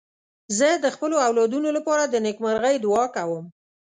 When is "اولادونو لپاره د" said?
1.27-2.15